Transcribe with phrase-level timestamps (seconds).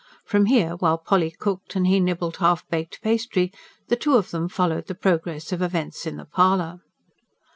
[0.25, 3.53] From here, while Polly cooked and he nibbled half baked pastry,
[3.87, 6.79] the two of them followed the progress of events in the parlour.